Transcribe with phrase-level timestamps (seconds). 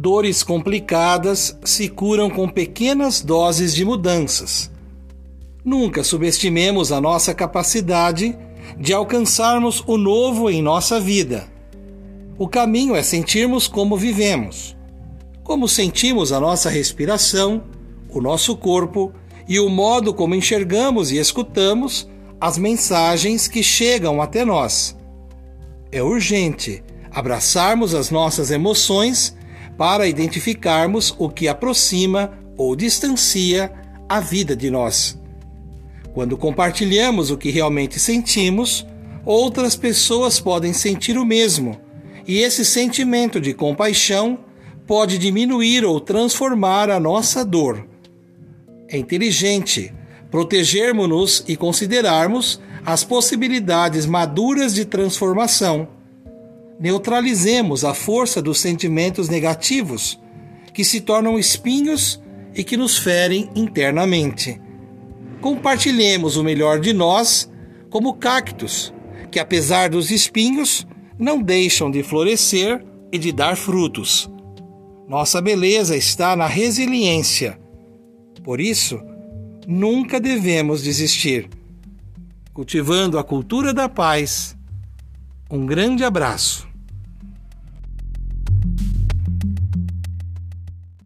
[0.00, 4.70] Dores complicadas se curam com pequenas doses de mudanças.
[5.64, 8.38] Nunca subestimemos a nossa capacidade
[8.78, 11.48] de alcançarmos o novo em nossa vida.
[12.38, 14.76] O caminho é sentirmos como vivemos,
[15.42, 17.64] como sentimos a nossa respiração,
[18.08, 19.12] o nosso corpo
[19.48, 22.08] e o modo como enxergamos e escutamos
[22.40, 24.96] as mensagens que chegam até nós.
[25.90, 29.36] É urgente abraçarmos as nossas emoções
[29.78, 33.72] para identificarmos o que aproxima ou distancia
[34.08, 35.16] a vida de nós.
[36.12, 38.84] Quando compartilhamos o que realmente sentimos,
[39.24, 41.80] outras pessoas podem sentir o mesmo,
[42.26, 44.40] e esse sentimento de compaixão
[44.84, 47.86] pode diminuir ou transformar a nossa dor.
[48.88, 49.94] É inteligente
[50.30, 55.88] protegermos-nos e considerarmos as possibilidades maduras de transformação.
[56.78, 60.20] Neutralizemos a força dos sentimentos negativos,
[60.72, 62.20] que se tornam espinhos
[62.54, 64.60] e que nos ferem internamente
[65.40, 67.50] compartilhemos o melhor de nós
[67.90, 68.92] como cactos,
[69.30, 70.86] que apesar dos espinhos,
[71.18, 74.30] não deixam de florescer e de dar frutos.
[75.08, 77.58] Nossa beleza está na resiliência.
[78.44, 79.00] Por isso,
[79.66, 81.48] nunca devemos desistir.
[82.52, 84.56] Cultivando a cultura da paz.
[85.50, 86.68] Um grande abraço.